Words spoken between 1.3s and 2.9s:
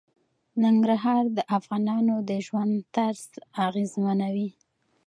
د افغانانو د ژوند